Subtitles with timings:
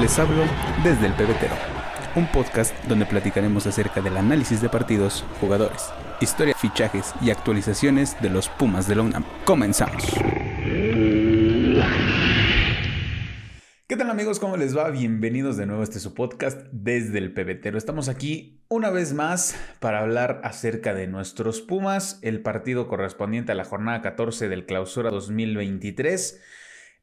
[0.00, 0.44] Les hablo
[0.82, 1.54] desde el pebetero,
[2.16, 5.90] un podcast donde platicaremos acerca del análisis de partidos, jugadores,
[6.22, 9.26] historia, fichajes y actualizaciones de los Pumas de la UNAM.
[9.44, 10.02] Comenzamos.
[13.86, 14.40] ¿Qué tal amigos?
[14.40, 14.88] ¿Cómo les va?
[14.88, 17.76] Bienvenidos de nuevo a este su podcast desde el pebetero.
[17.76, 23.54] Estamos aquí una vez más para hablar acerca de nuestros Pumas, el partido correspondiente a
[23.54, 26.40] la jornada 14 del clausura 2023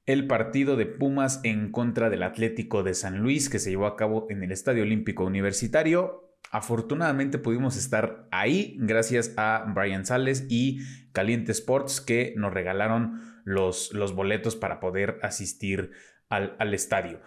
[0.08, 3.98] el partido de Pumas en contra del Atlético de San Luis que se llevó a
[3.98, 6.34] cabo en el Estadio Olímpico Universitario.
[6.50, 10.80] Afortunadamente pudimos estar ahí gracias a Brian Sales y
[11.12, 15.92] Caliente Sports que nos regalaron los, los boletos para poder asistir
[16.30, 17.22] al, al estadio.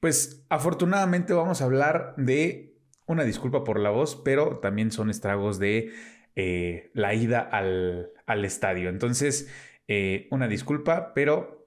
[0.00, 5.58] Pues afortunadamente vamos a hablar de una disculpa por la voz, pero también son estragos
[5.58, 5.92] de
[6.34, 8.88] eh, la ida al, al estadio.
[8.88, 9.50] Entonces,
[9.86, 11.61] eh, una disculpa, pero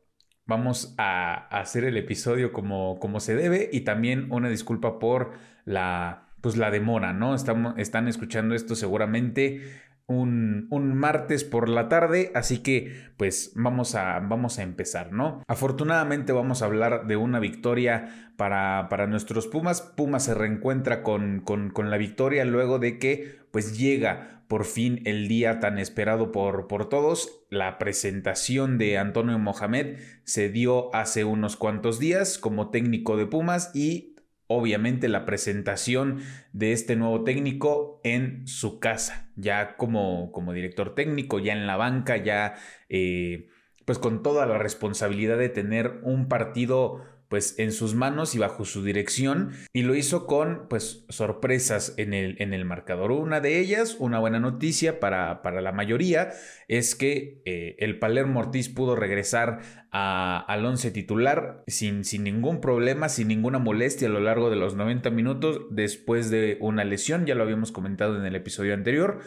[0.45, 5.33] vamos a hacer el episodio como, como se debe y también una disculpa por
[5.65, 7.33] la, pues la demora, ¿no?
[7.35, 9.61] Estamos, están escuchando esto seguramente
[10.07, 15.43] un, un, martes por la tarde, así que pues vamos a, vamos a empezar, ¿no?
[15.47, 19.81] Afortunadamente vamos a hablar de una victoria para, para nuestros Pumas.
[19.81, 25.01] Pumas se reencuentra con, con, con, la victoria luego de que pues llega por fin
[25.05, 27.41] el día tan esperado por, por todos.
[27.49, 33.71] La presentación de Antonio Mohamed se dio hace unos cuantos días como técnico de Pumas
[33.73, 34.14] y
[34.47, 36.19] obviamente la presentación
[36.53, 41.77] de este nuevo técnico en su casa, ya como, como director técnico, ya en la
[41.77, 42.55] banca, ya
[42.89, 43.47] eh,
[43.85, 48.65] pues con toda la responsabilidad de tener un partido pues en sus manos y bajo
[48.65, 53.11] su dirección y lo hizo con pues sorpresas en el, en el marcador.
[53.11, 56.31] Una de ellas, una buena noticia para, para la mayoría,
[56.67, 63.07] es que eh, el Palermo Ortiz pudo regresar al once titular sin, sin ningún problema,
[63.07, 67.33] sin ninguna molestia a lo largo de los 90 minutos después de una lesión, ya
[67.33, 69.21] lo habíamos comentado en el episodio anterior.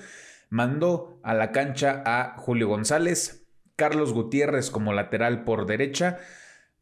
[0.50, 6.18] Mandó a la cancha a Julio González, Carlos Gutiérrez como lateral por derecha,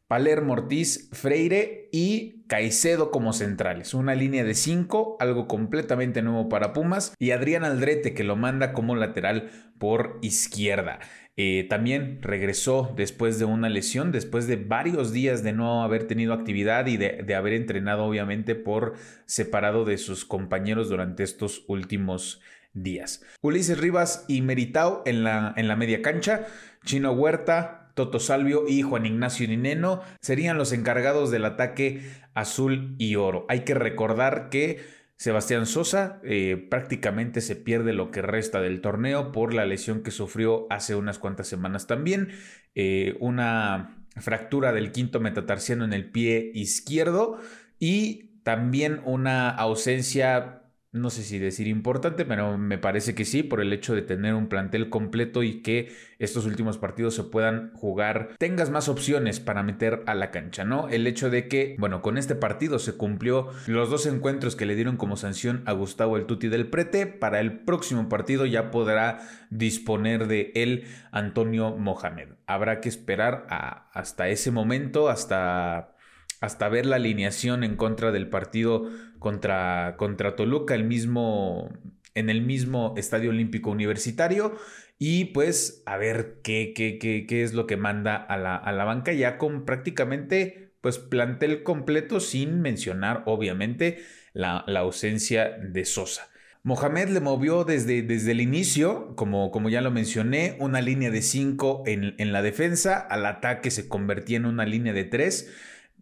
[0.08, 3.92] Palermo Ortiz, Freire y Caicedo como centrales.
[3.92, 7.12] Una línea de cinco, algo completamente nuevo para Pumas.
[7.18, 11.00] Y Adrián Aldrete que lo manda como lateral por izquierda.
[11.36, 16.32] Eh, también regresó después de una lesión, después de varios días de no haber tenido
[16.32, 18.94] actividad y de, haber entrenado obviamente por
[19.26, 22.40] separado de sus compañeros durante estos últimos
[22.72, 23.22] días.
[23.42, 26.46] Ulises Rivas y Meritao en la, en la media cancha.
[26.84, 32.02] Chino Huerta, Toto Salvio y Juan Ignacio Nineno serían los encargados del ataque
[32.34, 33.46] azul y oro.
[33.48, 34.84] Hay que recordar que
[35.16, 40.10] Sebastián Sosa eh, prácticamente se pierde lo que resta del torneo por la lesión que
[40.10, 42.28] sufrió hace unas cuantas semanas también.
[42.74, 47.38] Eh, una fractura del quinto metatarsiano en el pie izquierdo
[47.78, 50.65] y también una ausencia
[50.96, 54.34] no sé si decir importante, pero me parece que sí, por el hecho de tener
[54.34, 59.62] un plantel completo y que estos últimos partidos se puedan jugar, tengas más opciones para
[59.62, 60.88] meter a la cancha, ¿no?
[60.88, 64.74] El hecho de que, bueno, con este partido se cumplió los dos encuentros que le
[64.74, 69.20] dieron como sanción a Gustavo el Tuti del Prete, para el próximo partido ya podrá
[69.50, 72.28] disponer de él Antonio Mohamed.
[72.46, 75.95] Habrá que esperar hasta ese momento, hasta
[76.40, 81.70] hasta ver la alineación en contra del partido contra, contra Toluca, el mismo,
[82.14, 84.56] en el mismo Estadio Olímpico Universitario.
[84.98, 88.72] Y pues a ver qué, qué, qué, qué es lo que manda a la, a
[88.72, 93.98] la, banca ya con prácticamente pues plantel completo sin mencionar obviamente
[94.32, 96.30] la, la ausencia de Sosa.
[96.62, 101.22] Mohamed le movió desde, desde el inicio, como, como, ya lo mencioné, una línea de
[101.22, 105.48] 5 en, en, la defensa, al ataque se convertía en una línea de 3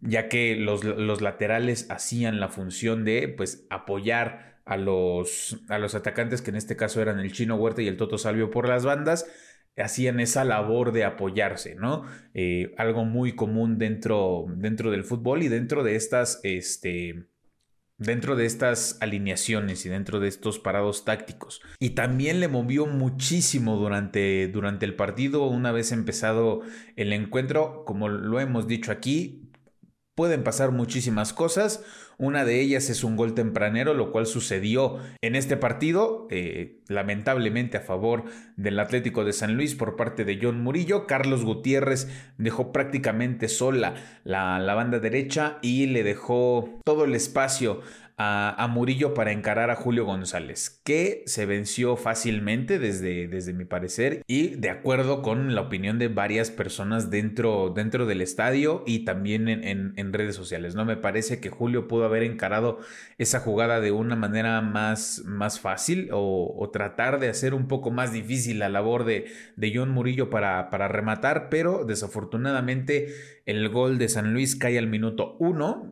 [0.01, 0.83] ya que los,
[1.21, 6.75] laterales hacían la función de pues apoyar a los, a los atacantes, que en este
[6.75, 9.25] caso eran el Chino Huerta y el Toto Salvio por las bandas,
[9.77, 12.05] hacían esa labor de apoyarse, ¿no?
[12.33, 17.25] Eh, algo muy común dentro, dentro del fútbol y dentro de estas, este,
[17.97, 21.61] dentro de estas alineaciones y dentro de estos parados tácticos.
[21.79, 26.61] Y también le movió muchísimo durante, durante el partido, una vez empezado
[26.95, 29.44] el encuentro, como lo hemos dicho aquí,
[30.15, 31.83] Pueden pasar muchísimas cosas.
[32.17, 37.75] Una de ellas es un gol tempranero, lo cual sucedió en este partido, eh, lamentablemente
[37.75, 38.23] a favor
[38.55, 41.05] del Atlético de San Luis por parte de John Murillo.
[41.05, 42.07] Carlos Gutiérrez
[42.37, 47.81] dejó prácticamente sola la, la banda derecha y le dejó todo el espacio
[48.17, 54.23] a, Murillo para encarar a Julio González, que se venció fácilmente desde, desde mi parecer
[54.27, 59.47] y de acuerdo con la opinión de varias personas dentro, dentro del estadio y también
[59.49, 60.75] en, redes sociales.
[60.75, 60.85] ¿no?
[60.85, 62.79] Me parece que Julio pudo haber encarado
[63.17, 68.11] esa jugada de una manera más, más fácil o, tratar de hacer un poco más
[68.11, 69.25] difícil la labor de,
[69.55, 73.13] de John Murillo para, para rematar, pero desafortunadamente
[73.45, 75.91] el gol de San Luis cae al minuto uno,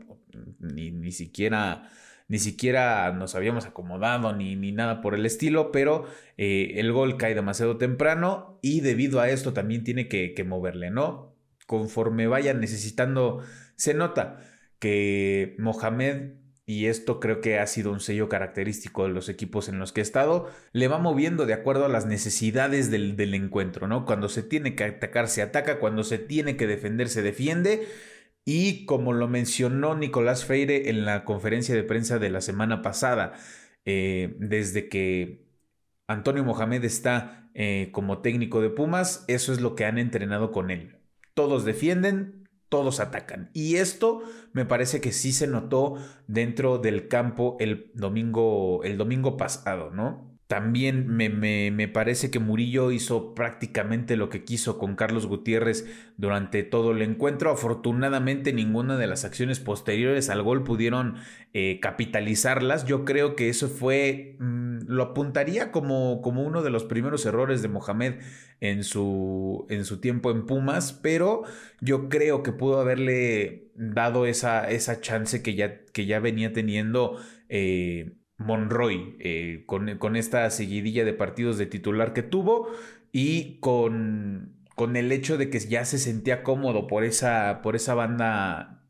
[0.59, 1.89] ni, ni siquiera
[2.33, 7.15] ni siquiera nos habíamos acomodado ni, ni nada por el estilo, pero eh, el gol
[7.15, 11.35] cae demasiado temprano y debido a esto también tiene que, moverle, ¿no?
[11.67, 13.43] Conforme vayan necesitando,
[13.75, 14.39] se nota
[14.79, 16.31] que Mohamed
[16.65, 20.01] y esto creo que ha sido un sello característico de los equipos en los que
[20.01, 24.05] he estado, le va moviendo de acuerdo a las necesidades del, del, encuentro, ¿no?
[24.05, 27.87] Cuando se tiene que atacar, se ataca, cuando se tiene que defender, se defiende,
[28.45, 33.33] y como lo mencionó Nicolás Freire en la conferencia de prensa de la semana pasada,
[33.85, 35.45] eh, desde que
[36.07, 40.71] Antonio Mohamed está eh, como técnico de Pumas, eso es lo que han entrenado con
[40.71, 40.97] él.
[41.33, 43.49] Todos defienden, todos atacan.
[43.53, 45.95] Y esto me parece que sí se notó
[46.27, 50.32] dentro del campo el domingo, el domingo pasado, ¿no?
[50.47, 55.85] También me, me, parece que Murillo hizo prácticamente lo que quiso con Carlos Gutiérrez
[56.17, 57.49] durante todo el encuentro.
[57.49, 61.15] Afortunadamente ninguna de las acciones posteriores al gol pudieron
[61.53, 62.85] eh, capitalizarlas.
[62.85, 67.61] Yo creo que eso fue, mm, lo apuntaría como, como uno de los primeros errores
[67.61, 68.15] de Mohamed
[68.59, 71.43] en su, en su tiempo en Pumas, pero
[71.79, 77.17] yo creo que pudo haberle dado esa, esa chance que ya, que ya venía teniendo.
[77.49, 82.69] Eh, Monroy, eh, con, esta seguidilla de partidos de titular que tuvo
[83.11, 87.93] y con, con, el hecho de que ya se sentía cómodo por esa, por esa
[87.93, 88.83] banda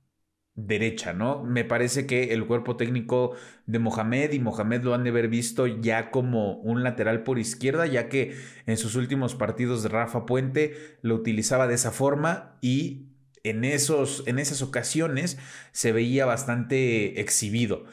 [0.56, 1.44] derecha, ¿no?
[1.44, 3.36] Me parece que el cuerpo técnico
[3.66, 7.88] de Mohamed y Mohamed lo han de haber visto ya como un lateral por izquierda,
[7.88, 8.36] ya que
[8.68, 13.08] en sus últimos partidos de Rafa Puente lo utilizaba de esa forma y
[13.44, 15.38] en, esos, en esas ocasiones
[15.72, 17.86] se veía bastante exhibido.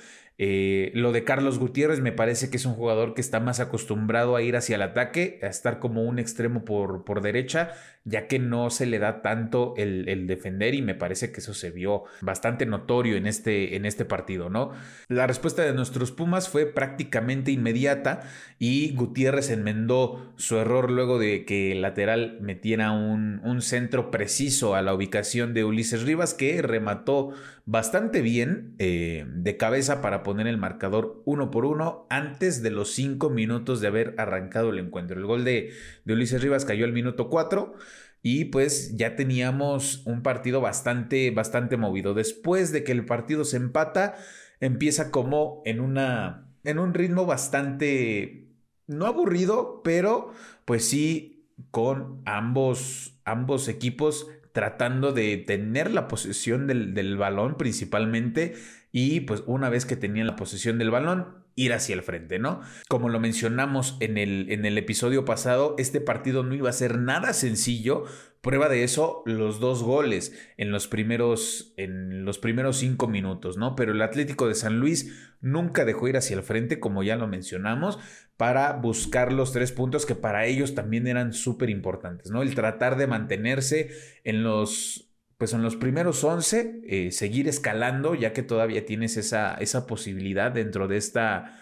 [0.42, 4.36] Eh, lo de Carlos Gutiérrez me parece que es un jugador que está más acostumbrado
[4.36, 7.72] a ir hacia el ataque, a estar como un extremo por, por derecha,
[8.04, 11.70] ya que no se le da tanto el, defender y me parece que eso se
[11.70, 14.72] vio bastante notorio en este, en este partido, ¿no?
[15.08, 18.20] La respuesta de nuestros Pumas fue prácticamente inmediata
[18.58, 24.74] y Gutiérrez enmendó su error luego de que el lateral metiera un, un centro preciso
[24.74, 27.34] a la ubicación de Ulises Rivas que remató
[27.70, 32.92] bastante bien eh, de cabeza para poner el marcador uno por uno antes de los
[32.94, 35.16] cinco minutos de haber arrancado el encuentro.
[35.16, 35.72] El gol de,
[36.04, 37.74] de Ulises Rivas cayó al minuto cuatro
[38.22, 42.14] y pues ya teníamos un partido bastante, bastante movido.
[42.14, 44.16] Después de que el partido se empata,
[44.60, 48.48] empieza como en una, en un ritmo bastante,
[48.86, 50.32] no aburrido, pero
[50.64, 58.54] pues sí con ambos, ambos equipos tratando de tener la posesión del, balón principalmente
[58.92, 62.62] y pues una vez que tenían la posesión del balón ir hacia el frente, ¿no?
[62.88, 66.98] Como lo mencionamos en el, en el episodio pasado, este partido no iba a ser
[66.98, 68.04] nada sencillo.
[68.40, 73.76] Prueba de eso, los dos goles en los primeros, en los primeros cinco minutos, ¿no?
[73.76, 77.26] Pero el Atlético de San Luis nunca dejó ir hacia el frente, como ya lo
[77.26, 77.98] mencionamos,
[78.38, 82.40] para buscar los tres puntos que para ellos también eran súper importantes, ¿no?
[82.40, 83.90] El tratar de mantenerse
[84.24, 85.10] en los,
[85.40, 90.52] pues en los primeros 11, eh, seguir escalando, ya que todavía tienes esa, esa posibilidad
[90.52, 91.59] dentro de esta,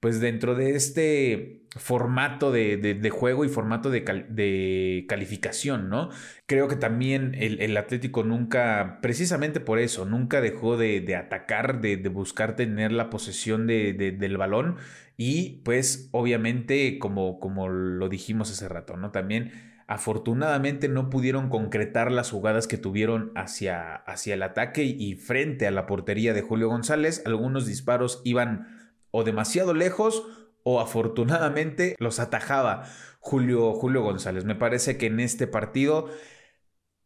[0.00, 6.08] pues dentro de este formato de, juego y formato de, calificación, ¿no?
[6.46, 12.56] Creo que también el, Atlético nunca, precisamente por eso, nunca dejó de, atacar, de, buscar
[12.56, 14.76] tener la posesión del balón
[15.16, 19.10] y pues obviamente, como, como lo dijimos hace rato, ¿no?
[19.10, 19.52] También
[19.86, 25.72] afortunadamente no pudieron concretar las jugadas que tuvieron hacia, hacia el ataque y frente a
[25.72, 27.22] la portería de Julio González.
[27.26, 28.79] Algunos disparos iban
[29.10, 30.24] o demasiado lejos
[30.62, 32.84] o afortunadamente los atajaba
[33.20, 34.44] Julio, Julio González.
[34.44, 36.08] Me parece que en este partido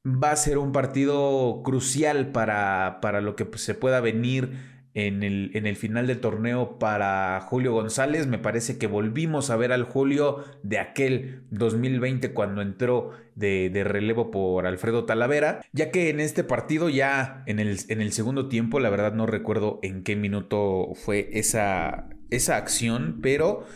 [0.05, 5.51] va a ser un partido crucial para, para lo que se pueda venir en el,
[5.55, 8.29] en el, final del torneo para Julio González.
[8.29, 13.83] Me parece que volvimos a ver al Julio de aquel 2020 cuando entró de, de,
[13.83, 18.49] relevo por Alfredo Talavera, ya que en este partido ya en el, en el segundo
[18.49, 23.67] tiempo, la verdad no recuerdo en qué minuto fue esa, esa acción, pero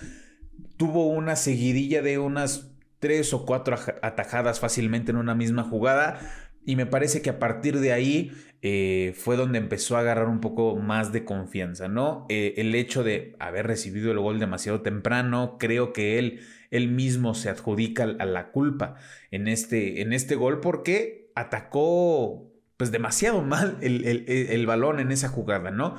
[0.76, 2.70] tuvo una seguidilla de unas
[3.00, 6.20] tres o cuatro atajadas fácilmente en una misma jugada
[6.64, 10.40] Y me parece que a partir de ahí eh, fue donde empezó a agarrar un
[10.40, 12.26] poco más de confianza, ¿no?
[12.28, 17.34] Eh, el hecho de haber recibido el gol demasiado temprano, creo que él, él mismo
[17.34, 18.96] se adjudica a la culpa
[19.30, 25.28] en este, en este gol porque atacó pues demasiado mal el, el balón en esa
[25.28, 25.96] jugada, ¿no?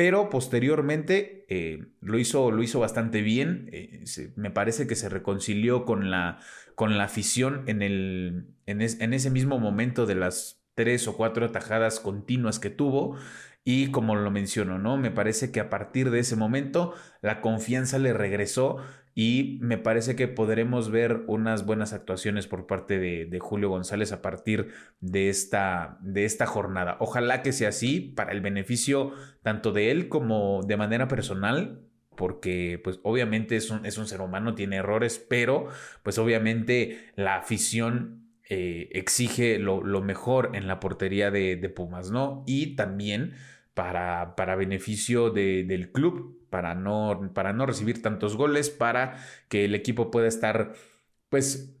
[0.00, 3.68] Pero posteriormente eh, lo, hizo, lo hizo bastante bien.
[3.70, 4.02] Eh,
[4.34, 6.38] me parece que se reconcilió con la,
[6.74, 11.44] con la afición en, el, en, en, ese mismo momento de las tres o cuatro
[11.44, 13.18] atajadas continuas que tuvo.
[13.64, 14.96] Y como lo menciono, ¿no?
[14.96, 18.78] Me parece que a partir de ese momento la confianza le regresó
[19.14, 24.22] y me parece que podremos ver unas buenas actuaciones por parte de, Julio González a
[24.22, 24.68] partir
[25.00, 26.96] de esta, de esta jornada.
[27.00, 29.12] Ojalá que sea así para el beneficio
[29.42, 31.82] tanto de él como de manera personal,
[32.16, 35.66] porque pues obviamente es un, es un ser humano, tiene errores, pero
[36.02, 42.42] pues obviamente la afición eh, exige lo, mejor en la portería de, Pumas, ¿no?
[42.48, 43.34] Y también
[43.74, 50.10] para, beneficio del club, para no, para no recibir tantos goles, para que el equipo
[50.10, 50.74] pueda estar,
[51.28, 51.76] pues,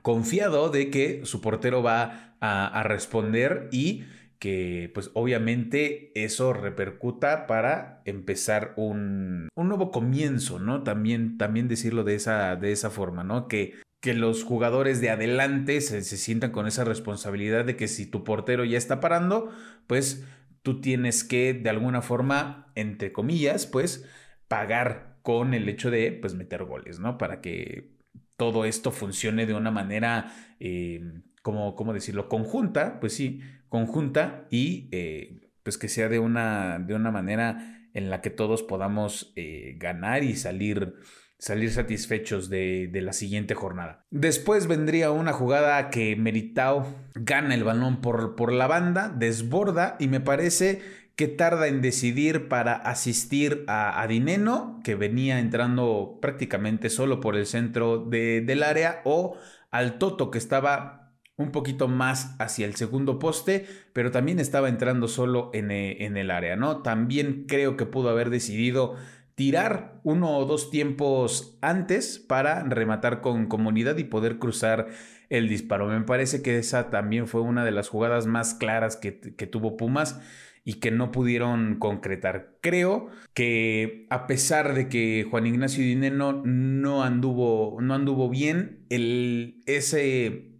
[0.00, 4.04] confiado de que su portero va a, responder y
[4.38, 10.84] que pues obviamente eso repercuta para empezar un, un, nuevo comienzo, ¿no?
[10.84, 13.48] También, también decirlo de esa, de esa forma, ¿no?
[13.48, 18.06] Que, que los jugadores de adelante se, se, sientan con esa responsabilidad de que si
[18.06, 19.50] tu portero ya está parando,
[19.86, 20.24] pues
[20.62, 24.08] tú tienes que de alguna forma, entre comillas, pues
[24.46, 27.18] pagar con el hecho de pues meter goles, ¿no?
[27.18, 27.98] Para que
[28.36, 32.28] todo esto funcione de una manera, eh, como, ¿cómo decirlo?
[32.28, 38.10] Conjunta, pues sí, conjunta y eh, pues que sea de una, de una manera en
[38.10, 40.94] la que todos podamos eh, ganar y salir
[41.38, 44.04] salir satisfechos de, la siguiente jornada.
[44.10, 50.08] Después vendría una jugada que Meritao gana el balón por, por la banda, desborda y
[50.08, 50.82] me parece
[51.18, 57.46] que tarda en decidir para asistir a, Dineno, que venía entrando prácticamente solo por el
[57.46, 59.36] centro del área, o
[59.72, 65.08] al Toto, que estaba un poquito más hacia el segundo poste, pero también estaba entrando
[65.08, 66.82] solo en, en el área, ¿no?
[66.82, 68.94] También creo que pudo haber decidido
[69.38, 74.88] tirar uno o dos tiempos antes para rematar con comunidad y poder cruzar
[75.28, 75.86] el disparo.
[75.86, 80.20] Me parece que esa también fue una de las jugadas más claras que, tuvo Pumas
[80.64, 82.56] y que no pudieron concretar.
[82.60, 89.62] Creo que a pesar de que Juan Ignacio Dineno no anduvo, no anduvo bien, el,
[89.66, 90.50] ese,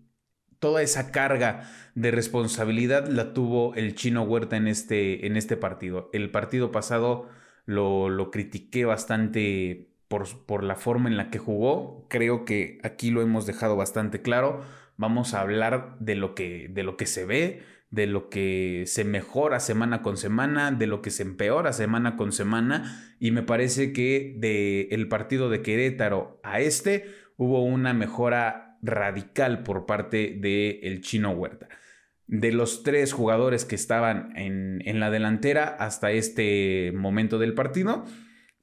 [0.60, 6.10] toda esa carga de responsabilidad la tuvo el chino Huerta en este, en este partido.
[6.12, 7.28] El partido pasado
[7.68, 12.06] lo, critiqué bastante por, por, la forma en la que jugó.
[12.08, 14.62] Creo que aquí lo hemos dejado bastante claro.
[14.96, 19.04] Vamos a hablar de lo que, de lo que se ve, de lo que se
[19.04, 23.14] mejora semana con semana, de lo que se empeora semana con semana.
[23.20, 27.04] Y me parece que del el partido de Querétaro a este
[27.36, 31.68] hubo una mejora radical por parte del el chino Huerta
[32.28, 38.04] de los tres jugadores que estaban en, la delantera hasta este momento del partido,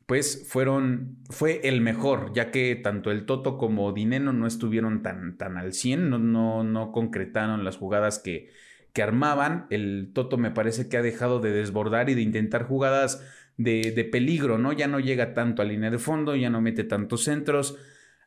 [0.06, 5.36] pues fueron, fue el mejor, ya que tanto el Toto como Dineno no estuvieron tan,
[5.38, 8.52] tan al 100, no, no, no concretaron las jugadas que,
[8.94, 9.66] que armaban.
[9.72, 13.26] El Toto me parece que ha dejado de desbordar y de intentar jugadas
[13.58, 14.74] de, de peligro, ¿no?
[14.74, 17.80] Ya no llega tanto a línea de fondo, ya no mete tantos centros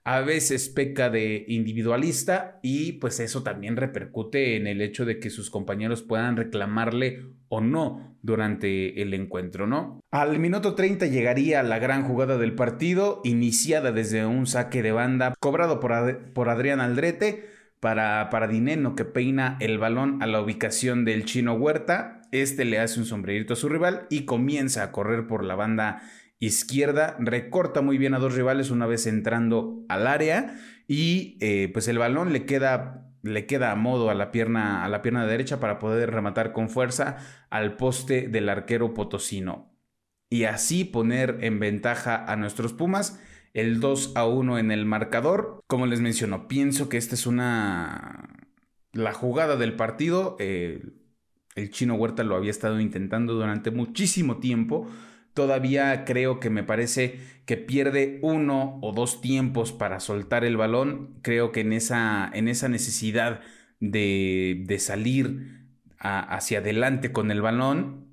[0.09, 5.29] a veces peca de individualista y pues eso también repercute en el hecho de que
[5.29, 10.01] sus compañeros puedan reclamarle o no durante el encuentro, ¿no?
[10.11, 15.35] Al minuto 30 llegaría la gran jugada del partido, iniciada desde un saque de banda
[15.41, 15.93] cobrado por,
[16.33, 17.45] por Adrián Aldrete
[17.79, 22.23] para, para Dineno que peina el balón a la ubicación del chino Huerta.
[22.33, 26.01] Este le hace un sombrerito a su rival y comienza a correr por la banda
[26.41, 31.89] izquierda, recorta muy bien a dos rivales una vez entrando al área y eh, pues
[31.89, 35.59] el balón le queda le queda a modo a la pierna a la pierna derecha
[35.59, 37.17] para poder rematar con fuerza
[37.51, 39.75] al poste del arquero potosino
[40.31, 43.21] y así poner en ventaja a nuestros Pumas
[43.55, 45.61] el 2 a 1 en el marcador.
[45.67, 48.29] Como les menciono, pienso que esta es una
[48.93, 50.37] la jugada del partido.
[50.39, 50.83] Eh,
[51.55, 54.89] el chino Huerta lo había estado intentando durante muchísimo tiempo
[55.39, 61.21] todavía creo que me parece que pierde uno o dos tiempos para soltar el balón.
[61.23, 63.41] Creo que en esa, en esa necesidad
[63.79, 65.69] de, de salir
[66.01, 68.09] hacia adelante con el balón,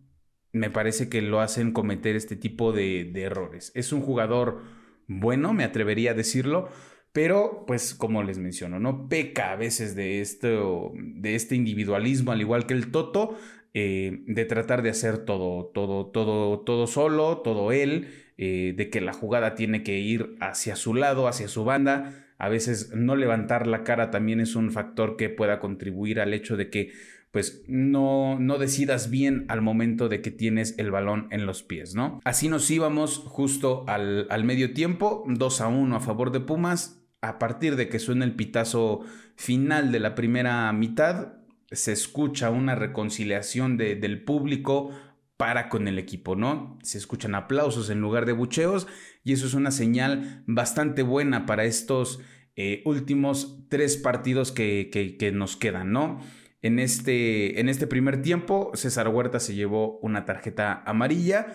[0.51, 3.71] me parece que lo hacen cometer este tipo de, de errores.
[3.73, 4.61] Es un jugador
[5.07, 6.69] bueno, me atrevería a decirlo,
[7.11, 12.41] pero pues como les menciono, no peca a veces de, esto, de este individualismo, al
[12.41, 13.35] igual que el Toto,
[13.77, 19.01] eh, de tratar de hacer todo, todo, todo, todo solo, todo él, eh, de que
[19.01, 22.25] la jugada tiene que ir hacia su lado, hacia su banda.
[22.37, 26.55] A veces no levantar la cara también es un factor que pueda contribuir al hecho
[26.55, 26.93] de que
[27.31, 31.95] pues no, no decidas bien al momento de que tienes el balón en los pies,
[31.95, 32.21] ¿no?
[32.23, 37.05] Así nos íbamos justo al, al medio tiempo, 2 a 1 a favor de Pumas
[37.19, 39.01] a partir de que suena el pitazo
[39.35, 41.33] final de la primera mitad,
[41.71, 44.91] se escucha una reconciliación del público
[45.37, 46.79] para con el equipo, ¿no?
[46.81, 48.87] Se escuchan aplausos en lugar de bucheos
[49.23, 52.21] y eso es una señal bastante buena para estos
[52.55, 56.21] eh, últimos tres partidos que, que, nos quedan, ¿no?
[56.61, 61.47] En este, en este primer tiempo, César Huerta se llevó una tarjeta amarilla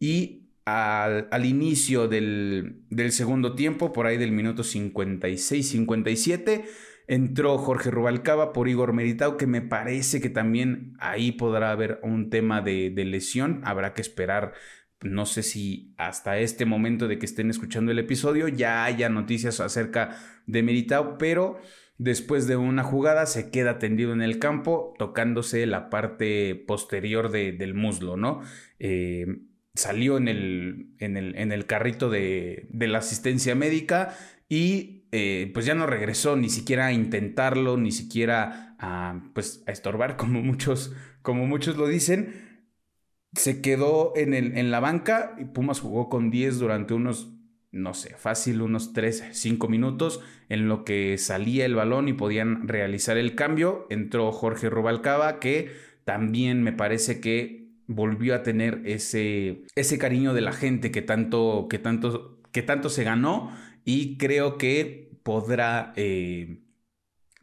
[0.00, 6.64] y al, inicio del, segundo tiempo, por ahí del minuto 56-57,
[7.08, 12.30] entró Jorge Rubalcaba por Igor Meritao, que me parece que también ahí podrá haber un
[12.30, 13.62] tema de, lesión.
[13.64, 14.52] Habrá que esperar
[15.00, 19.60] no sé si hasta este momento de que estén escuchando el episodio ya haya noticias
[19.60, 21.60] acerca de Meritao, pero
[21.98, 27.74] después de una jugada se queda tendido en el campo tocándose la parte posterior del
[27.74, 28.42] muslo, ¿no?
[28.80, 29.26] Eh,
[29.74, 34.16] salió en el, en el, carrito de, la asistencia médica
[34.48, 39.72] y eh, pues ya no regresó ni siquiera a intentarlo, ni siquiera a, pues, a
[39.72, 42.46] estorbar, como muchos, como muchos lo dicen.
[43.34, 47.34] Se quedó en, el, en la banca y Pumas jugó con 10 durante unos,
[47.70, 52.66] no sé, fácil, unos 3, 5 minutos en lo que salía el balón y podían
[52.68, 53.86] realizar el cambio.
[53.90, 55.70] Entró Jorge Rubalcaba que
[56.04, 61.66] también me parece que volvió a tener ese, ese cariño de la gente que tanto,
[61.68, 63.50] que tanto, que tanto se ganó
[63.88, 66.60] y creo que podrá eh,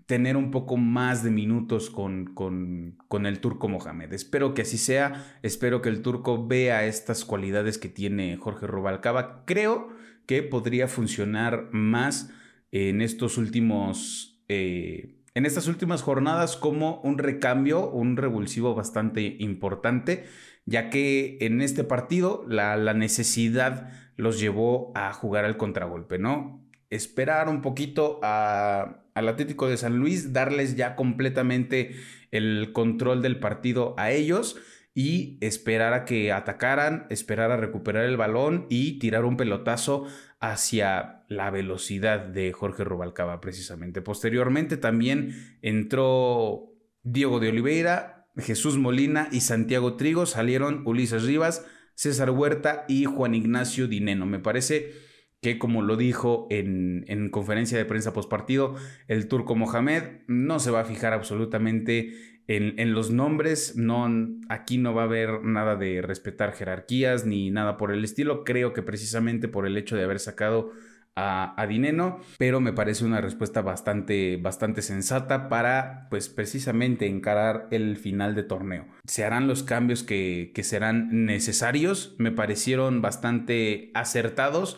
[0.05, 4.13] tener un poco más de minutos con, con, con, el turco Mohamed.
[4.13, 9.43] Espero que así sea, espero que el turco vea estas cualidades que tiene Jorge Rubalcaba.
[9.45, 9.89] Creo
[10.27, 12.29] que podría funcionar más
[12.71, 14.39] en estos últimos...
[14.47, 20.25] Eh, en estas últimas jornadas como un recambio, un revulsivo bastante importante,
[20.65, 26.63] ya que en este partido la, necesidad los llevó a jugar al contragolpe, ¿no?
[26.89, 31.95] Esperar un poquito al Atlético de San Luis, darles ya completamente
[32.31, 34.57] el control del partido a ellos
[34.93, 40.05] y esperar a que atacaran, esperar a recuperar el balón y tirar un pelotazo
[40.39, 44.01] hacia la velocidad de Jorge Rubalcaba precisamente.
[44.01, 46.71] Posteriormente también entró
[47.03, 53.33] Diego de Oliveira, Jesús Molina y Santiago Trigo, salieron Ulises Rivas, César Huerta y Juan
[53.33, 54.25] Ignacio Dineno.
[54.25, 54.93] Me parece
[55.41, 58.75] que como lo dijo en, en conferencia de prensa postpartido,
[59.07, 64.07] el turco Mohamed no se va a fijar absolutamente en, los nombres, no,
[64.49, 68.43] aquí no va a haber nada de respetar jerarquías ni nada por el estilo.
[68.43, 70.71] Creo que precisamente por el hecho de haber sacado
[71.15, 77.95] a, Dineno, pero me parece una respuesta bastante, bastante sensata para, pues, precisamente encarar el
[77.97, 78.85] final de torneo.
[79.05, 84.77] Se harán los cambios que, que serán necesarios, me parecieron bastante acertados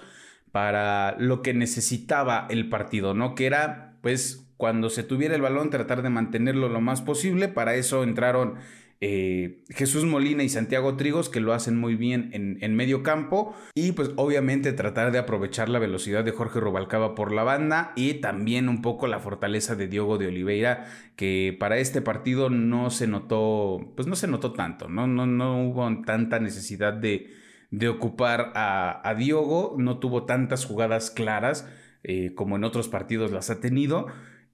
[0.52, 3.34] para lo que necesitaba el partido, ¿no?
[3.34, 7.48] Que era, pues, cuando se tuviera el balón, tratar de mantenerlo lo más posible.
[7.48, 8.56] Para eso entraron
[9.00, 13.56] eh, Jesús Molina y Santiago Trigos, que lo hacen muy bien en, medio campo.
[13.76, 18.16] Y pues obviamente tratar de aprovechar la velocidad de Jorge Rubalcaba por la banda y
[18.16, 23.08] también un poco la fortaleza de Diogo de Oliveira, que para este partido no se
[23.08, 27.34] notó, pues no se notó tanto, no, no, no hubo tanta necesidad de,
[27.72, 31.68] de ocupar a, a, Diogo, no tuvo tantas jugadas claras
[32.04, 34.08] eh, como en otros partidos las ha tenido.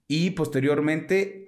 [0.07, 1.43] Y posteriormente,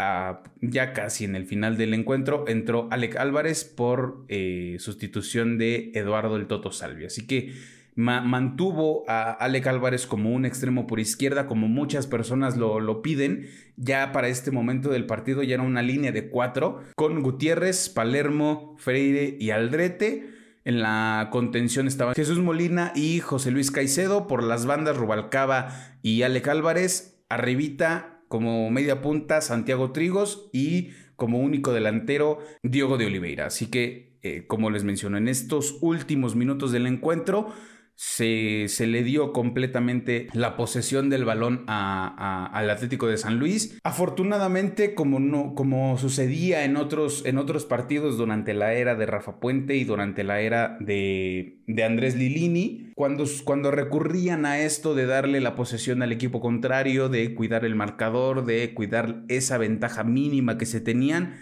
[0.61, 6.37] ya casi en el final del encuentro, entró Alec Álvarez por eh, sustitución de Eduardo
[6.37, 7.05] el Toto Salvi.
[7.05, 7.53] Así que
[7.95, 13.49] mantuvo a Alec Álvarez como un extremo por izquierda, como muchas personas lo, lo, piden.
[13.77, 18.75] Ya para este momento del partido ya era una línea de cuatro, con Gutiérrez, Palermo,
[18.79, 20.29] Freire y Aldrete.
[20.63, 24.27] En la contención estaban Jesús Molina y José Luis Caicedo.
[24.27, 25.69] Por las bandas Rubalcaba
[26.01, 27.11] y Alec Álvarez.
[27.29, 33.47] Arribita como media punta Santiago Trigos y como único delantero Diego de Oliveira.
[33.47, 37.53] Así que, eh, como les menciono, en estos últimos minutos del encuentro,
[37.95, 43.79] se, se, le dio completamente la posesión del balón al Atlético de San Luis.
[43.83, 49.39] Afortunadamente, como, no, como sucedía en otros, en otros partidos durante la era de Rafa
[49.39, 55.05] Puente y durante la era de, de Andrés Lilini, cuando, cuando recurrían a esto de
[55.05, 60.57] darle la posesión al equipo contrario, de cuidar el marcador, de cuidar esa ventaja mínima
[60.57, 61.35] que se tenían,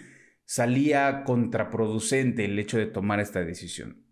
[0.44, 4.03] salía contraproducente el hecho de tomar esta decisión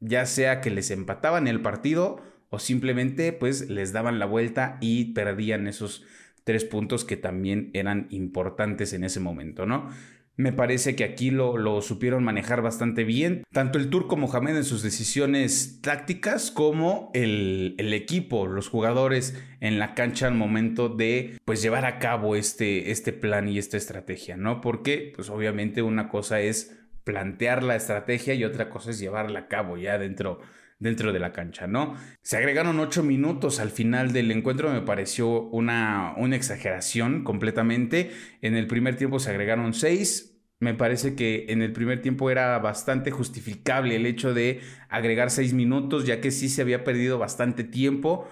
[0.00, 5.12] ya sea que les empataban el partido o simplemente pues les daban la vuelta y
[5.12, 6.04] perdían esos
[6.44, 9.90] tres puntos que también eran importantes en ese momento, ¿no?
[10.38, 14.64] Me parece que aquí lo, lo, supieron manejar bastante bien, tanto el turco Mohamed en
[14.64, 21.38] sus decisiones tácticas como el, el, equipo, los jugadores en la cancha al momento de
[21.46, 24.60] pues llevar a cabo este, este plan y esta estrategia, ¿no?
[24.60, 29.46] Porque pues obviamente una cosa es plantear la estrategia y otra cosa es llevarla a
[29.46, 30.40] cabo ya dentro,
[30.80, 31.94] dentro de la cancha, ¿no?
[32.20, 38.10] Se agregaron ocho minutos al final del encuentro, me pareció una, una exageración completamente.
[38.42, 42.58] En el primer tiempo se agregaron seis, me parece que en el primer tiempo era
[42.58, 47.62] bastante justificable el hecho de agregar seis minutos, ya que sí se había perdido bastante
[47.62, 48.28] tiempo.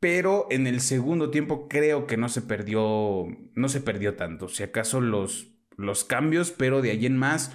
[0.00, 4.48] Pero en el segundo tiempo creo que no se perdió, no se perdió tanto.
[4.48, 7.54] Si acaso los, los cambios, pero de allí en más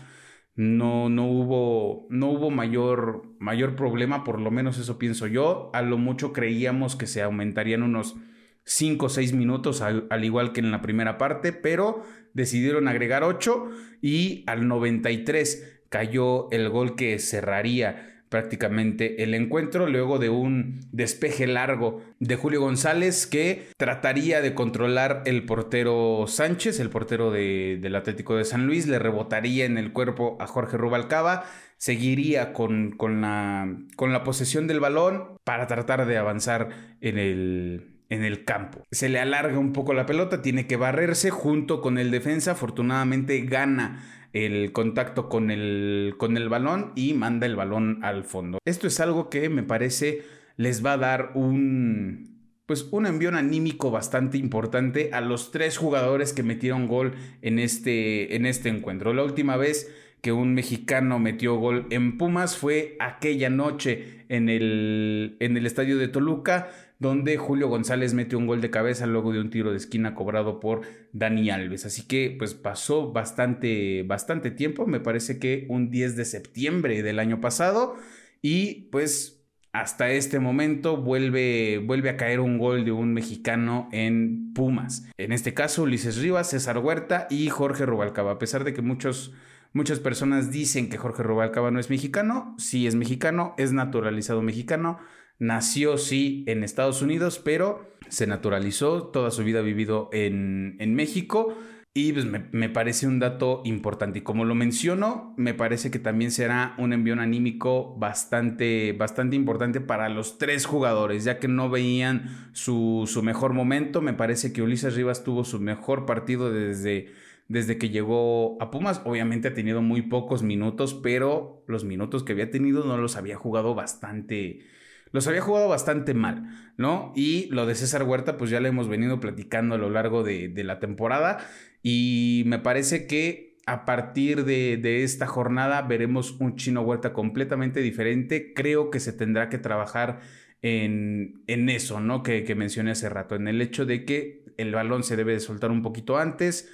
[0.55, 5.69] no, no hubo, no hubo mayor, mayor problema, por lo menos eso pienso yo.
[5.73, 8.15] A lo mucho creíamos que se aumentarían unos
[8.63, 13.23] 5 o 6 minutos, al, al, igual que en la primera parte, pero decidieron agregar
[13.23, 13.69] 8
[14.01, 21.47] y al 93 cayó el gol que cerraría prácticamente el encuentro luego de un despeje
[21.47, 28.35] largo de Julio González que trataría de controlar el portero Sánchez, el portero del Atlético
[28.35, 31.45] de San Luis, le rebotaría en el cuerpo a Jorge Rubalcaba,
[31.77, 38.01] seguiría con, con, la, con la posesión del balón para tratar de avanzar en el,
[38.09, 38.83] en el campo.
[38.91, 43.39] Se le alarga un poco la pelota, tiene que barrerse junto con el defensa, afortunadamente
[43.45, 44.03] gana
[44.35, 48.59] el contacto con el, con el balón y manda el balón al fondo.
[48.65, 50.23] Esto es algo que me parece
[50.57, 56.33] les va a dar un pues un envión anímico bastante importante a los tres jugadores
[56.33, 59.13] que metieron gol en este, en este encuentro.
[59.13, 59.93] La última vez
[60.25, 65.99] que un mexicano metió gol en Pumas fue aquella noche en el, en el estadio
[65.99, 69.77] de Toluca donde Julio González metió un gol de cabeza luego de un tiro de
[69.77, 70.81] esquina cobrado por
[71.13, 71.85] Dani Alves.
[71.85, 77.19] Así que pues pasó bastante, bastante tiempo, me parece que un 10 de septiembre del
[77.19, 77.95] año pasado
[78.41, 84.53] y pues hasta este momento vuelve, vuelve a caer un gol de un mexicano en
[84.55, 85.07] Pumas.
[85.19, 88.31] En este caso, Ulises Rivas, César Huerta y Jorge Rubalcaba.
[88.31, 89.33] A pesar de que muchos,
[89.75, 94.97] muchas personas dicen que Jorge Rubalcaba no es mexicano, sí es mexicano, es naturalizado mexicano,
[95.37, 100.95] Nació, sí, en Estados Unidos, pero se naturalizó, toda su vida ha vivido en, en
[100.95, 101.57] México.
[101.97, 104.19] Y pues me, parece un dato importante.
[104.19, 109.79] Y como lo menciono, me parece que también será un envío anímico bastante, bastante importante
[109.79, 114.01] para los tres jugadores, ya que no veían su, su, mejor momento.
[114.01, 117.13] Me parece que Ulises Rivas tuvo su mejor partido desde,
[117.47, 119.01] desde que llegó a Pumas.
[119.05, 123.35] Obviamente ha tenido muy pocos minutos, pero los minutos que había tenido no los había
[123.35, 124.65] jugado bastante,
[125.11, 127.13] los había jugado bastante mal, ¿no?
[127.15, 130.51] Y lo de César Huerta, pues ya le hemos venido platicando a lo largo de,
[130.63, 131.37] la temporada
[131.83, 138.53] y me parece que a partir de, esta jornada veremos un chino Huerta completamente diferente.
[138.53, 140.21] Creo que se tendrá que trabajar
[140.61, 142.23] en, en eso, ¿no?
[142.23, 145.71] Que, mencioné hace rato, en el hecho de que el balón se debe de soltar
[145.71, 146.71] un poquito antes,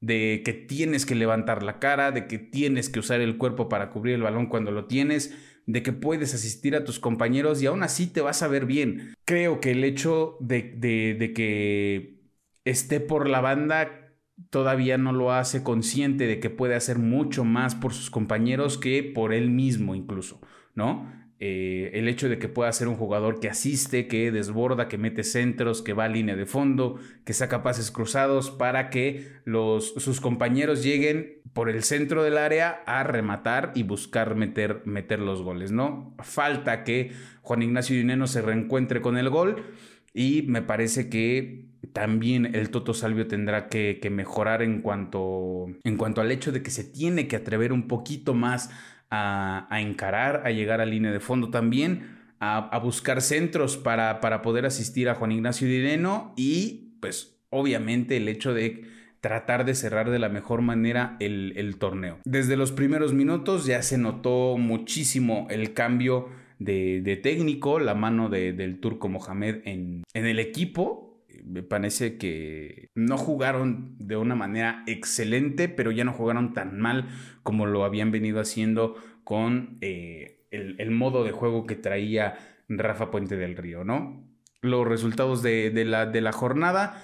[0.00, 3.90] de que tienes que levantar la cara, de que tienes que usar el cuerpo para
[3.90, 5.34] cubrir el balón cuando lo tienes
[5.66, 9.14] de que puedes asistir a tus compañeros y aún así te vas a ver bien.
[9.24, 12.20] Creo que el hecho de, de, que
[12.64, 14.14] esté por la banda
[14.50, 19.02] todavía no lo hace consciente de que puede hacer mucho más por sus compañeros que
[19.02, 20.40] por él mismo incluso,
[20.74, 21.12] ¿no?
[21.42, 25.24] Eh, el hecho de que pueda ser un jugador que asiste, que desborda, que mete
[25.24, 30.20] centros, que va a línea de fondo, que saca pases cruzados para que los, sus
[30.20, 35.72] compañeros lleguen por el centro del área a rematar y buscar meter, meter los goles,
[35.72, 36.14] ¿no?
[36.18, 39.64] Falta que Juan Ignacio Dineno se reencuentre con el gol
[40.12, 45.96] y me parece que también el Toto Salvio tendrá que, que mejorar en cuanto, en
[45.96, 48.70] cuanto al hecho de que se tiene que atrever un poquito más
[49.10, 54.66] a, encarar, a llegar a línea de fondo también, a, buscar centros para, para, poder
[54.66, 58.84] asistir a Juan Ignacio Direno y pues obviamente el hecho de
[59.20, 62.18] tratar de cerrar de la mejor manera el, el torneo.
[62.24, 68.80] Desde los primeros minutos ya se notó muchísimo el cambio de, técnico, la mano del
[68.80, 71.09] turco Mohamed en, en el equipo
[71.44, 77.08] me parece que no jugaron de una manera excelente, pero ya no jugaron tan mal
[77.42, 83.36] como lo habían venido haciendo con eh, el, modo de juego que traía Rafa Puente
[83.36, 84.26] del Río, ¿no?
[84.62, 87.02] Los resultados de, la, de la jornada.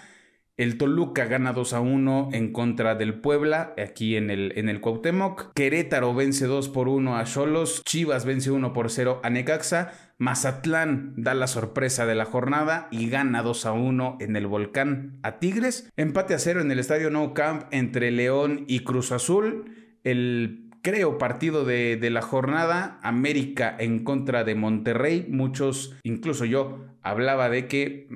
[0.56, 4.80] El Toluca gana 2 a 1 en contra del Puebla, aquí en el, en el
[4.80, 5.52] Cuauhtémoc.
[5.52, 7.82] Querétaro vence 2 por 1 a Cholos.
[7.84, 9.92] Chivas vence 1 por 0 a Necaxa.
[10.16, 15.18] Mazatlán da la sorpresa de la jornada y gana 2 a 1 en el Volcán
[15.22, 15.92] a Tigres.
[15.94, 19.70] Empate a 0 en el Estadio No Camp entre León y Cruz Azul.
[20.04, 25.26] El creo, partido de, de, la jornada, América en contra de Monterrey.
[25.28, 28.08] Muchos, incluso yo, hablaba de que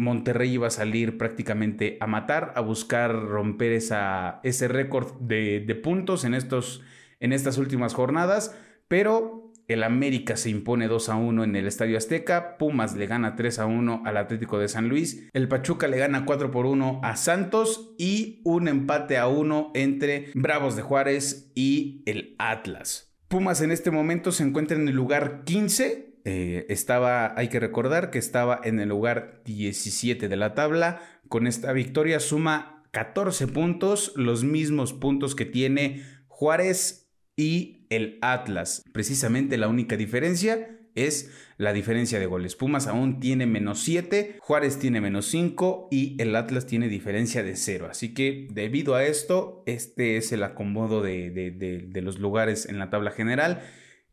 [0.00, 6.24] Monterrey iba a salir prácticamente a matar, a buscar romper ese récord de, de puntos
[6.24, 6.82] en, estos,
[7.20, 8.56] en estas últimas jornadas,
[8.88, 12.58] pero el América se impone 2 a 1 en el Estadio Azteca.
[12.58, 15.28] Pumas le gana 3 a 1 al Atlético de San Luis.
[15.32, 17.94] El Pachuca le gana 4 por 1 a Santos.
[17.96, 23.14] Y un empate a 1 entre Bravos de Juárez y el Atlas.
[23.28, 26.09] Pumas en este momento se encuentra en el lugar 15.
[26.24, 31.00] Eh, estaba, hay que recordar que estaba en el lugar 17 de la tabla.
[31.28, 38.82] Con esta victoria suma 14 puntos, los mismos puntos que tiene Juárez y el Atlas.
[38.92, 42.56] Precisamente la única diferencia es la diferencia de goles.
[42.56, 47.56] Pumas aún tiene menos 7, Juárez tiene menos 5 y el Atlas tiene diferencia de
[47.56, 47.88] 0.
[47.90, 52.90] Así que debido a esto, este es el acomodo de, de los lugares en la
[52.90, 53.62] tabla general.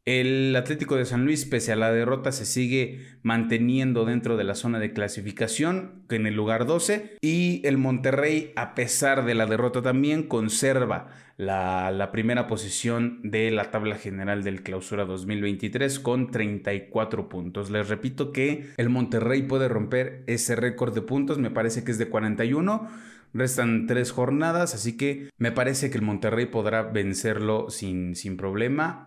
[0.08, 4.56] El Atlético de San Luis, pese a la derrota, se sigue manteniendo dentro de la
[4.56, 7.18] zona de clasificación en el lugar 12.
[7.20, 13.70] Y el Monterrey, a pesar de la derrota también, conserva la, primera posición de la
[13.70, 17.70] tabla general del clausura 2023 con 34 puntos.
[17.70, 21.98] Les repito que el Monterrey puede romper ese récord de puntos, me parece que es
[21.98, 22.88] de 41.
[23.34, 29.07] Restan tres jornadas, así que me parece que el Monterrey podrá vencerlo sin, sin problema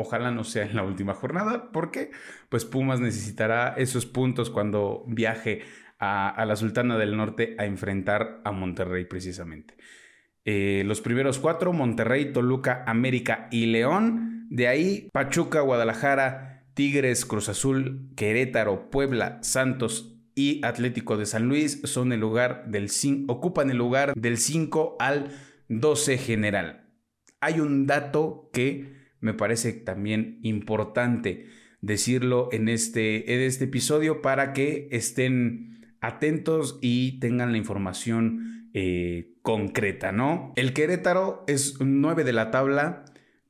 [0.00, 2.12] Ojalá no sea en la última jornada, porque
[2.48, 5.62] pues Pumas necesitará esos puntos cuando viaje
[5.98, 9.74] a, la Sultana del Norte a enfrentar a Monterrey precisamente.
[10.44, 14.46] Eh, los primeros cuatro, Monterrey, Toluca, América y León.
[14.50, 21.80] De ahí, Pachuca, Guadalajara, Tigres, Cruz Azul, Querétaro, Puebla, Santos y Atlético de San Luis
[21.82, 22.88] son el lugar del
[23.26, 25.32] ocupan el lugar del 5 al
[25.68, 26.88] 12 general.
[27.40, 31.46] Hay un dato que me parece también importante
[31.80, 39.34] decirlo en este, en este episodio para que estén atentos y tengan la información eh,
[39.42, 40.52] concreta, ¿no?
[40.56, 43.04] El Querétaro es 9 de la tabla,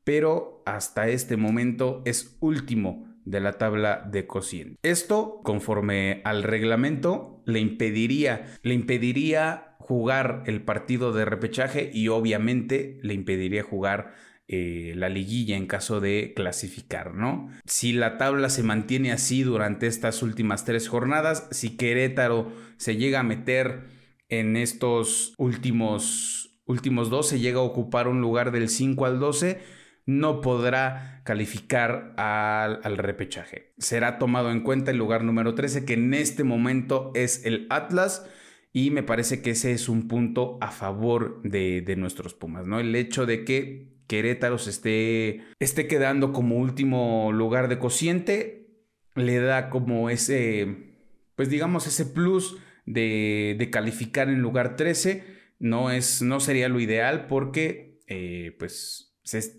[0.04, 4.78] pero hasta este momento es último de la tabla de cociente.
[4.82, 12.98] Esto, conforme al reglamento, le impediría, le impediría jugar el partido de repechaje y obviamente
[13.02, 14.14] le impediría jugar
[14.50, 17.50] eh, la liguilla en caso de clasificar, ¿no?
[17.66, 23.20] Si la tabla se mantiene así durante estas últimas tres jornadas, si Querétaro se llega
[23.20, 23.84] a meter
[24.30, 29.60] en estos últimos, últimos dos, se llega a ocupar un lugar del 5 al 12,
[30.06, 33.74] no podrá calificar al, repechaje.
[33.76, 38.26] Será tomado en cuenta el lugar número 13, que en este momento es el Atlas.
[38.72, 42.80] Y me parece que ese es un punto a favor de, de nuestros Pumas, ¿no?
[42.80, 48.66] El hecho de que Querétaro se esté, esté quedando como último lugar de cociente,
[49.14, 50.96] le da como ese,
[51.36, 55.24] pues digamos, ese plus de, calificar en lugar 13.
[55.60, 59.16] No, es, no sería lo ideal porque, eh, pues,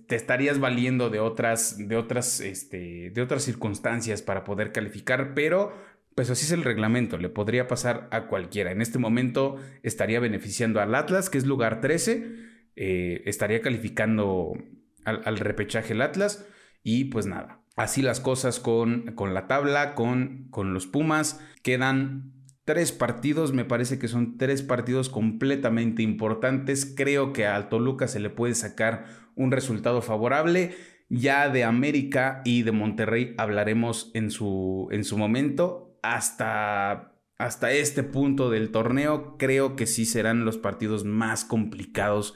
[0.08, 5.72] te estarías valiendo de otras, de otras, este, de otras circunstancias para poder calificar, pero
[6.16, 8.72] pues así es el reglamento, le podría pasar a cualquiera.
[8.72, 12.49] En este momento estaría beneficiando al Atlas, que es lugar 13,
[12.82, 14.54] eh, estaría calificando
[15.04, 16.48] al, repechaje el Atlas.
[16.82, 21.46] Y pues nada, así las cosas con, con la tabla, con, con los Pumas.
[21.62, 22.32] Quedan
[22.64, 26.94] tres partidos, me parece que son tres partidos completamente importantes.
[26.96, 30.74] Creo que a Toluca se le puede sacar un resultado favorable.
[31.10, 36.00] Ya de América y de Monterrey hablaremos en su, en su momento.
[36.02, 42.36] Hasta, hasta este punto del torneo, creo que sí serán los partidos más complicados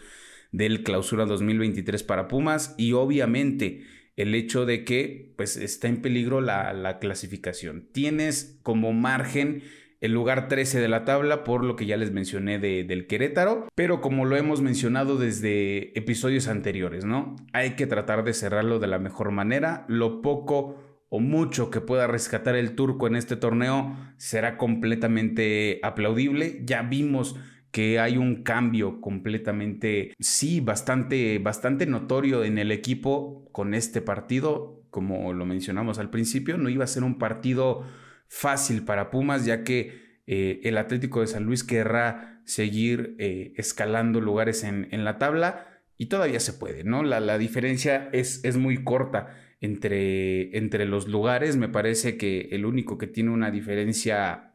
[0.54, 3.84] del clausura 2023 para Pumas y obviamente
[4.16, 7.90] el hecho de que pues está en peligro la, clasificación.
[7.92, 9.64] Tienes como margen
[10.00, 14.02] el lugar 13 de la tabla por lo que ya les mencioné del Querétaro, pero
[14.02, 17.36] como lo hemos mencionado desde episodios anteriores, ¿no?
[17.54, 20.78] Hay que tratar de cerrarlo de la mejor manera, lo poco
[21.10, 26.62] o mucho que pueda rescatar el turco en este torneo será completamente aplaudible.
[26.66, 27.36] Ya vimos
[27.74, 34.86] que hay un cambio completamente, sí, bastante, bastante notorio en el equipo con este partido.
[34.92, 37.84] Como lo mencionamos al principio, no iba a ser un partido
[38.28, 44.22] fácil para Pumas, ya que eh, el Atlético de San Luis querrá seguir eh, escalando
[44.22, 45.66] lugares en, la tabla
[45.98, 47.02] y todavía se puede, ¿no?
[47.02, 51.58] La, la diferencia es, es, muy corta entre, entre los lugares.
[51.58, 54.54] Me parece que el único que tiene una diferencia,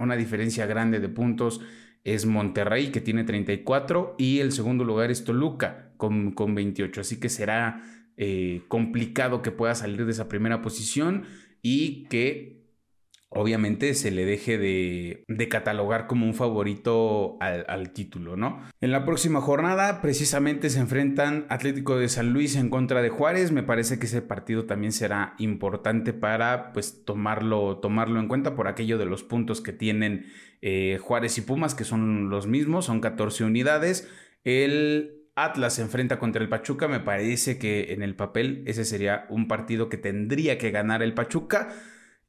[0.00, 1.60] una diferencia grande de puntos
[2.06, 7.00] es Monterrey, que tiene 34, y el segundo lugar es Toluca, con, con 28.
[7.00, 7.82] Así que será
[8.16, 11.24] eh, complicado que pueda salir de esa primera posición
[11.62, 12.62] y que
[13.36, 18.60] obviamente se le deje de, catalogar como un favorito al, título, ¿no?
[18.80, 23.52] En la próxima jornada precisamente se enfrentan Atlético de San Luis en contra de Juárez,
[23.52, 28.66] me parece que ese partido también será importante para pues tomarlo, tomarlo en cuenta por
[28.66, 30.26] aquello de los puntos que tienen
[30.62, 34.08] eh, Juárez y Pumas, que son los mismos, son 14 unidades.
[34.44, 39.26] El Atlas se enfrenta contra el Pachuca, me parece que en el papel ese sería
[39.28, 41.68] un partido que tendría que ganar el Pachuca.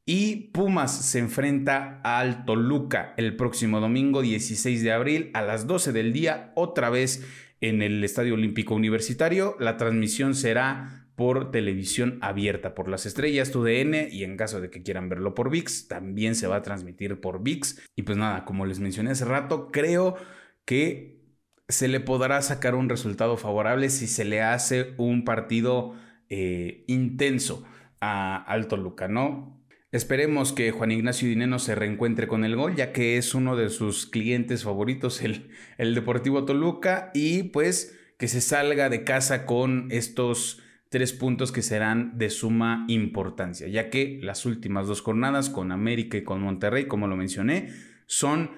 [0.10, 5.92] Y Pumas se enfrenta al Toluca el próximo domingo 16 de abril a las 12
[5.92, 7.28] del día, otra vez
[7.60, 9.58] en el Estadio Olímpico Universitario.
[9.60, 14.82] La transmisión será por televisión abierta por las estrellas TUDN y en caso de que
[14.82, 17.78] quieran verlo por VIX, también se va a transmitir por VIX.
[17.98, 20.16] Y pues nada, como les mencioné hace rato, creo
[20.64, 21.20] que
[21.68, 25.96] se le podrá sacar un resultado favorable si se le hace un partido
[26.30, 27.66] eh, intenso
[28.00, 29.57] a, al Toluca, ¿no?
[29.92, 33.70] Esperemos que Juan Ignacio Dineno se reencuentre con el gol, ya que es uno de
[33.70, 39.88] sus clientes favoritos, el, el Deportivo Toluca, y pues que se salga de casa con
[39.90, 45.72] estos tres puntos que serán de suma importancia, ya que las últimas dos jornadas con
[45.72, 47.70] América y con Monterrey, como lo mencioné,
[48.08, 48.52] son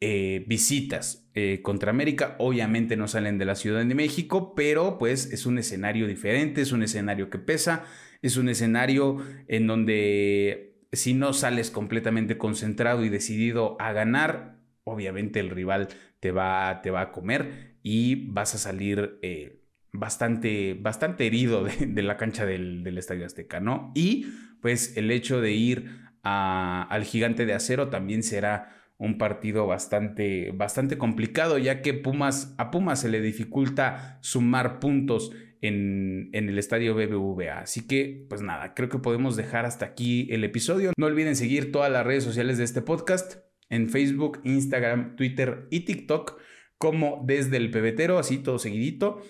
[0.00, 2.36] eh, visitas eh, contra América.
[2.38, 6.72] Obviamente no salen de la Ciudad de México, pero pues es un escenario diferente, es
[6.72, 7.84] un escenario que pesa
[8.22, 15.40] es un escenario en donde si no sales completamente concentrado y decidido a ganar, obviamente
[15.40, 15.88] el rival
[16.20, 22.02] te va, te va a comer y vas a salir eh, bastante, bastante herido de,
[22.02, 23.92] la cancha del, Estadio Azteca, ¿no?
[23.94, 24.26] Y
[24.60, 30.98] pues el hecho de ir al gigante de acero también será un partido bastante, bastante
[30.98, 37.60] complicado, ya que Pumas, a Pumas se le dificulta sumar puntos en, el estadio BBVA.
[37.60, 40.92] Así que, pues nada, creo que podemos dejar hasta aquí el episodio.
[40.96, 45.80] No olviden seguir todas las redes sociales de este podcast en Facebook, Instagram, Twitter y
[45.80, 46.40] TikTok
[46.80, 49.22] como desde el pebetero, así todo seguidito.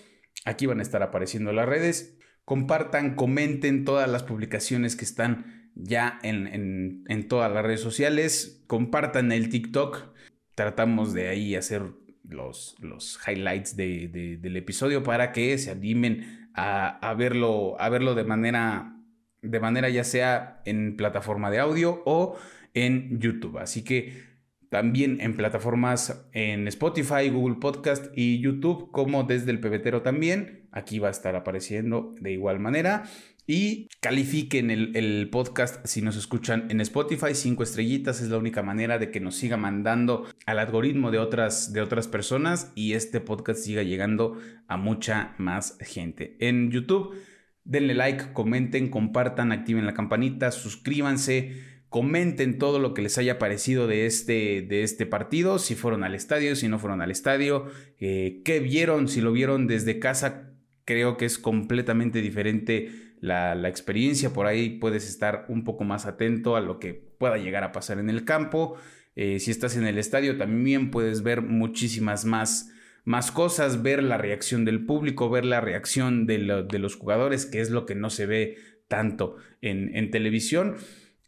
[0.45, 2.17] Aquí van a estar apareciendo las redes.
[2.45, 8.63] Compartan, comenten todas las publicaciones que están ya en, todas las redes sociales.
[8.67, 10.15] Compartan el TikTok.
[10.55, 11.83] Tratamos de ahí hacer
[12.31, 18.97] los, los highlights del episodio para que se animen a, verlo, a verlo de manera,
[19.43, 22.37] de manera ya sea en plataforma de audio o
[22.75, 23.59] en YouTube.
[23.59, 24.31] Así que
[24.69, 30.60] también en plataformas en Spotify, Google Podcast y YouTube, como desde el pebetero también.
[30.73, 33.05] Aquí va a estar apareciendo de igual manera.
[33.53, 37.35] Y califiquen el, podcast si nos escuchan en Spotify.
[37.35, 41.73] Cinco estrellitas es la única manera de que nos siga mandando al algoritmo de otras,
[41.73, 46.37] de otras personas y este podcast siga llegando a mucha más gente.
[46.39, 47.17] En YouTube,
[47.65, 51.81] denle like, comenten, compartan, activen la campanita, suscríbanse.
[51.89, 56.15] Comenten todo lo que les haya parecido de este, de este partido, si fueron al
[56.15, 57.67] estadio, si no fueron al estadio,
[57.99, 60.51] eh, qué vieron, si lo vieron desde casa,
[60.85, 66.57] creo que es completamente diferente la, experiencia, por ahí puedes estar un poco más atento
[66.57, 68.77] a lo que pueda llegar a pasar en el campo.
[69.17, 72.73] Eh, si estás en el estadio también puedes ver muchísimas más,
[73.05, 77.71] más cosas, ver la reacción del público, ver la reacción de, los jugadores, que es
[77.71, 78.57] lo que no se ve
[78.89, 80.77] tanto en, en televisión.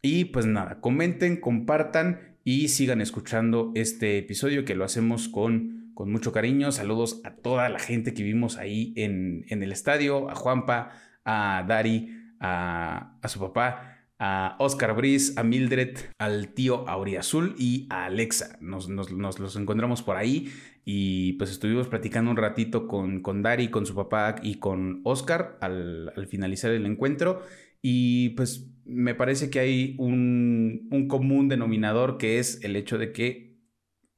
[0.01, 6.11] Y pues nada, comenten, compartan y sigan escuchando este episodio que lo hacemos con, con
[6.11, 6.73] mucho cariño.
[6.73, 10.91] Saludos a toda la gente que vimos ahí en, en el estadio, a Juanpa,
[11.25, 18.07] a Dari, a, su papá, a Oscar Brice, a Mildred, al tío Auriazul y a
[18.07, 18.59] Alexa.
[18.61, 20.53] Nos, los encontramos por ahí
[20.85, 25.59] y pues estuvimos platicando un ratito con, con Dari, con su papá y con Oscar
[25.61, 27.43] al, finalizar el encuentro.
[27.81, 33.52] Y pues me parece que hay un, común denominador que es el hecho de que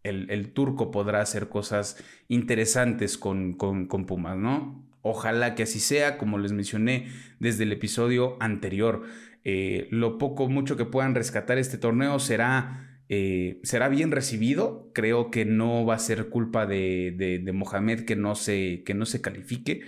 [0.04, 1.96] el, turco podrá hacer cosas
[2.28, 4.86] interesantes con, con, Pumas, ¿no?
[5.02, 7.08] Ojalá que así sea, como les mencioné
[7.40, 9.02] desde el episodio anterior.
[9.44, 14.90] Eh, lo poco, mucho que puedan rescatar este torneo será, eh, será bien recibido.
[14.94, 19.06] Creo que no va a ser culpa de, de, Mohamed que no, se, que no
[19.06, 19.82] se califique.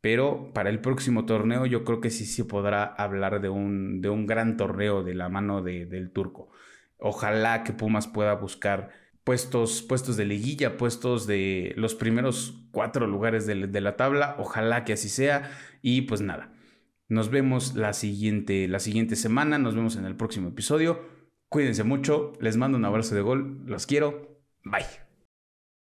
[0.00, 4.10] Pero para el próximo torneo yo creo que sí se podrá hablar de un, de
[4.10, 6.50] un gran torneo de la mano del turco.
[6.98, 13.46] Ojalá que Pumas pueda buscar puestos, puestos de liguilla, puestos de los primeros cuatro lugares
[13.46, 14.36] de, la tabla.
[14.38, 15.50] Ojalá que así sea.
[15.82, 16.52] Y pues nada,
[17.08, 19.58] nos vemos la siguiente, la siguiente semana.
[19.58, 21.00] Nos vemos en el próximo episodio.
[21.48, 22.32] Cuídense mucho.
[22.40, 23.62] Les mando un abrazo de gol.
[23.66, 24.40] Los quiero.
[24.64, 25.01] Bye.